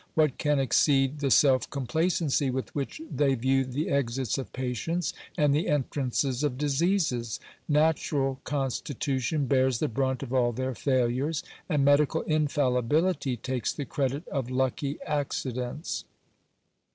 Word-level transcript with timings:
What 0.15 0.39
can 0.39 0.57
exceed 0.57 1.19
the 1.19 1.29
self 1.29 1.69
complacency 1.69 2.49
with 2.49 2.73
which 2.73 2.99
they 3.11 3.35
view 3.35 3.63
the 3.63 3.89
exits 3.91 4.39
of 4.39 4.51
patients, 4.51 5.13
and 5.37 5.53
the 5.53 5.67
entrances 5.67 6.43
of 6.43 6.57
diseases? 6.57 7.39
Natural 7.69 8.41
constitution 8.43 9.45
bears 9.45 9.77
the 9.77 9.87
brunt 9.87 10.23
of 10.23 10.33
all 10.33 10.53
their 10.53 10.73
failures, 10.73 11.43
and 11.69 11.85
medical 11.85 12.21
infallibility 12.23 13.37
takes 13.37 13.71
the 13.73 13.85
credit 13.85 14.27
of 14.29 14.49
lucky 14.49 14.99
accidents. 15.05 16.03